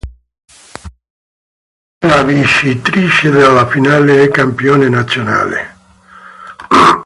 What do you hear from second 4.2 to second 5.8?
è campione nazionale.